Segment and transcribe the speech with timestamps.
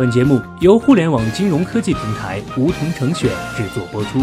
[0.00, 4.18] 本节目由互联网金融科技平台梧桐城选制作播出。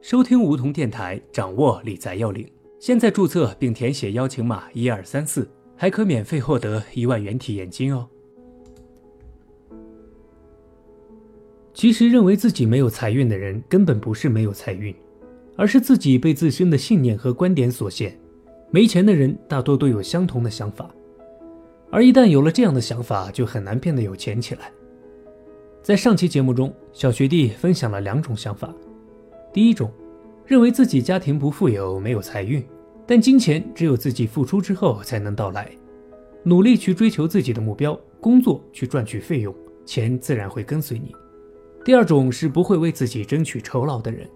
[0.00, 2.50] 收听梧桐电台，掌握理财要领。
[2.80, 8.08] 现在注册并填写邀请码一二三四，还可免费获得一万元体验金哦。
[11.74, 14.96] 其实，认为自己没有财运的人，根本不是没有财运，
[15.58, 18.16] 而是自己被自身的信念和观点所限。
[18.70, 20.88] 没钱的人大多都有相同的想法，
[21.90, 24.70] 而一旦有了这样的想法，就很难变得有钱起来。
[25.82, 28.72] 在上期节目中，小学弟分享了两种想法。
[29.52, 29.90] 第一种，
[30.46, 32.64] 认为自己家庭不富有，没有财运，
[33.04, 35.68] 但金钱只有自己付出之后才能到来，
[36.44, 39.52] 努力去追求自己的目标，工作去赚取费用，
[39.84, 41.12] 钱自然会跟随你。
[41.84, 44.28] 第二种是不会为自己争取酬劳的人，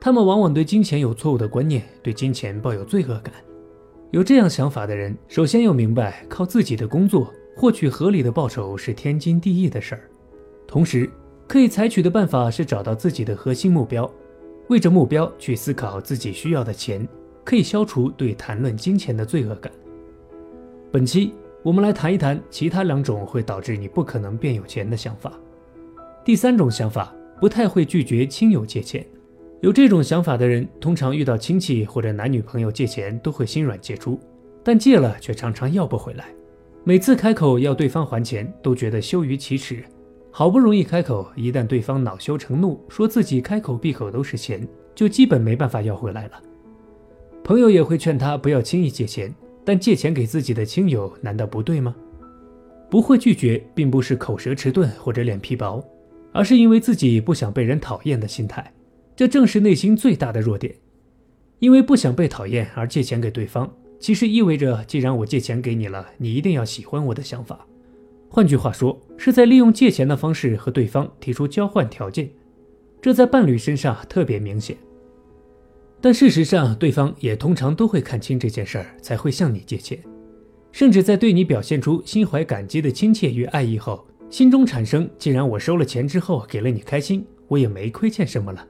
[0.00, 3.34] 他们往往对金钱有错误的观念，对金钱抱有罪恶感。
[4.10, 10.08] 有这样想法的人，首先要明白，靠自己的工作获取合理的报酬是天经地义的事儿。
[10.66, 11.10] 同时，
[11.46, 14.10] 可以采取的办法是找到自己的核心目标，
[14.68, 17.06] 为着目标去思考自己需要的钱，
[17.44, 19.72] 可以消除对谈论金钱的罪恶感。
[20.92, 25.32] 本期我们来谈一谈其他两种会导致你不可能变有钱的想法。
[26.24, 29.04] 第三种想法，不太会拒绝亲友借钱。
[29.60, 34.18] 有这种想法的人，通常遇到亲戚或者男女朋友借钱，都会心软借出，
[34.62, 36.26] 但借了却常常要不回来。
[36.84, 39.84] 每次开口要对方还钱，都觉得羞于启齿。
[40.30, 46.40] 好不容易开口，一旦对方恼羞成怒，说自己开口闭口都是钱，就基本没办法要回来了。
[47.42, 49.34] 朋友也会劝他不要轻易借钱，
[49.64, 51.96] 但借钱给自己的亲友，难道不对吗？
[52.88, 55.84] 不会拒绝，并不是口舌迟钝或者脸皮薄。
[56.30, 58.72] 而是因为自己不想被人讨厌的心态，
[59.18, 60.72] 这正是内心最大的弱点。
[61.58, 67.66] 因为不想被讨厌而借钱给对方，其实意味着既然我借钱给你了，你一定要喜欢我的想法。
[68.28, 72.30] 换句话说，是在利用借钱的方式和对方提出交换条件，
[73.02, 74.76] 这在伴侣身上特别明显。
[76.00, 79.98] 但事实上，对方也通常都会看清这件事儿，才会向你借钱，
[80.70, 84.06] 甚至在对你表现出心怀感激的亲切与爱意后。
[84.30, 88.64] 心中产生，既然我收了钱之后给了你开心，我也没亏欠什么了，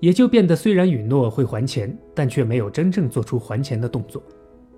[0.00, 4.22] 也就变得虽然允诺会还钱，但却没有真正做出还钱的动作。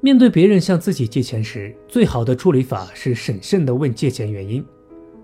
[0.00, 4.64] 面对别人向自己借钱时，最好的处理法是审慎地问借钱原因。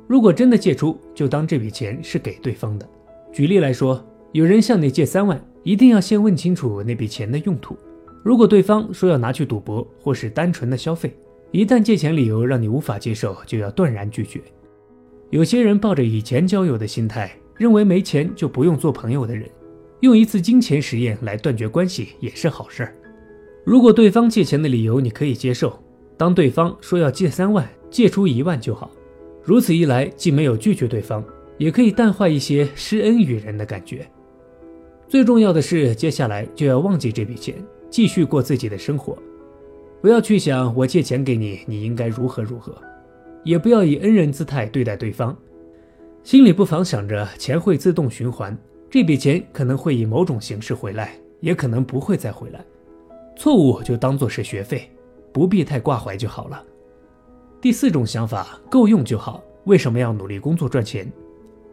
[0.06, 2.88] 如果真的借出，就当这笔钱是给对方的。
[3.32, 7.76] 举例来说，有人向你借三万，一定要先问清楚那笔钱的用途。
[8.22, 11.12] 如果对方说要拿去赌博或是单纯的消费，
[11.50, 14.40] 一旦借钱理由让你无法接受，就要断然拒绝。
[15.30, 19.48] 有些人抱着以前交友的心态，认为没钱就不用做朋友的人，
[20.00, 22.94] 用一次金钱实验来断绝关系也是好事儿。
[23.64, 25.78] 如果对方借钱的理由你可以接受，
[26.16, 28.90] 当对方说要借三万，借出一万就好。
[29.42, 31.24] 如此一来，既没有拒绝对方，
[31.56, 34.06] 也可以淡化一些施恩于人的感觉。
[35.08, 37.54] 最重要的是，接下来就要忘记这笔钱，
[37.88, 39.16] 继续过自己的生活，
[40.00, 42.76] 不要去想我借钱给你，你应该如何如何。
[43.44, 45.34] 也不要以恩人姿态对待对方，
[46.22, 48.56] 心里不妨想着钱会自动循环，
[48.90, 52.64] 这笔钱可能会以某种形式回来，也可能不会再回来。
[53.36, 54.90] 错误就当做是学费，
[55.32, 56.62] 不必太挂怀就好了。
[57.60, 61.10] 第四种想法，够用就好，为什么要努力工作赚钱？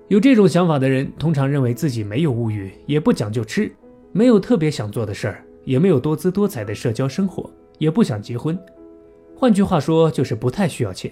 [0.08, 3.72] 有这种想法的人，通常认为自己没有物欲，也不讲究吃，
[4.12, 8.59] 没有特别想做的事儿，也没有多姿多彩的社交生活，也不想结婚。
[9.36, 11.12] 换句话说，就是不太需要钱。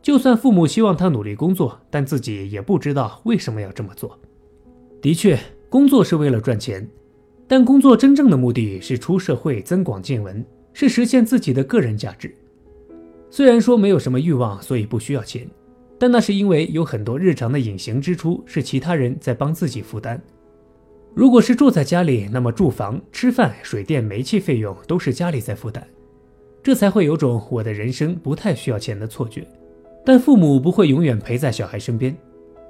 [0.00, 4.18] 就算父母希望他努力工作，但自己也不知道为什么要这么做。
[5.06, 6.84] 的确，工作是为了赚钱，
[7.46, 12.34] 但工作真正的目的是出社会增广见闻，是实现自己的个人价值。
[13.30, 15.48] 虽然说没有什么欲望，所以不需要钱，
[15.96, 20.20] 但那是因为有很多日常的隐形支出是其他人在帮自己负担。
[21.14, 25.86] 如果是住在家里，那么住房、吃饭、水电、煤气费用都是家里在负担，
[26.64, 29.46] 这才会有种我的人生不太需要钱的错觉。
[30.04, 32.12] 但父母不会永远陪在小孩身边，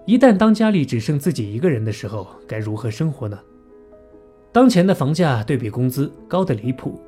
[0.07, 3.37] 一旦当家里只剩自己一个人的时候，该如何生活呢？
[4.53, 7.01] 当前的房价对比工资高的离谱，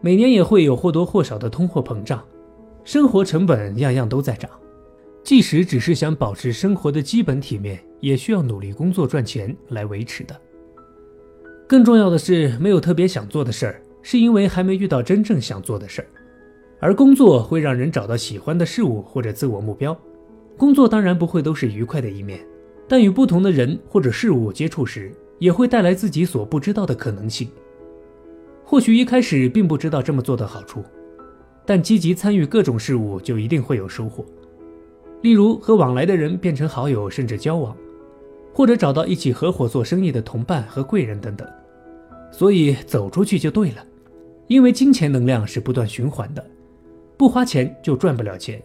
[0.00, 2.24] 每年也会有或多或少的通货膨胀，
[2.84, 4.48] 生活成本样样都在涨。
[5.24, 10.40] 即使只是想保持生活的基本体面，也需要努力工作赚钱来维持的。
[11.66, 16.08] 更重要的是，没有特别想做的事儿，是因为还没遇到真正想做的事儿。
[16.78, 19.98] 而工作会让人找到喜欢的事物或者自我目标，
[20.58, 22.40] 工作当然不会都是愉快的一面，
[22.88, 27.48] 但与不同的人或者事物接触时，也会带来自己所不知道的可能性。
[28.64, 30.82] 或许一开始并不知道这么做的好处，
[31.64, 34.26] 但积极参与各种事物就一定会有收获。
[35.22, 37.76] 例如和往来的人变成好友，甚至交往，
[38.52, 41.48] 或者找到一起合伙做生意的同伴和贵人等等。
[42.32, 43.86] 所以走出去就对了，
[44.48, 46.44] 因为金钱能量是不断循环的，
[47.16, 48.60] 不花钱就赚不了钱。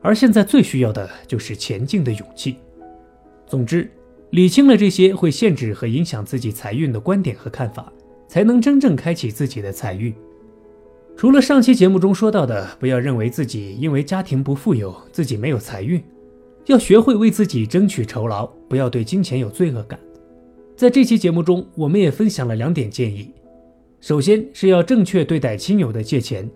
[0.00, 2.56] 而现在最需要的就是前进的勇气。
[3.46, 3.90] 总之，
[4.30, 7.92] 理清了这些会限制和影响自己财运的观点和看法，
[8.26, 10.14] 才能真正开启自己的财运。
[11.16, 16.00] 除了上期节目中说到的，不要认为自己因为家庭不富有，自己没有财运，
[16.66, 19.98] 要学会为自己争取酬劳，不要对金钱有罪恶感。
[20.76, 23.32] 在这期节目中，我们也分享了两点建议：
[24.00, 26.48] 首先是要正确对待亲友的借钱，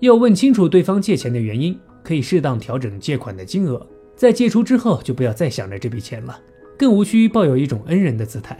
[0.00, 3.86] 要问清楚对方借钱的原因，可以适当调整借款的金额。
[4.16, 6.40] 在借出之后，就不要再想着这笔钱了，
[6.78, 8.58] 更无需抱有一种恩人的姿态。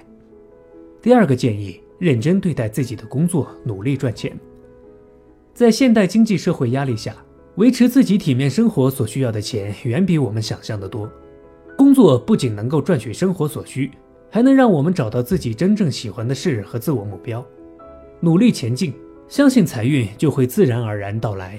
[1.02, 4.38] 第二个建议，认真对待自己的工作，努力赚钱。
[5.54, 7.16] 在现代经济社会压力下，
[7.56, 11.10] 维持自己体面生活所需要的钱，远比我们想象的多。
[11.76, 13.90] 工作不仅能够赚取生活所需。
[14.32, 17.44] 还能让我们找到自己真正喜欢的事和自我目标，
[18.20, 18.94] 努力前进，
[19.26, 21.58] 相信财运就会自然而然到来。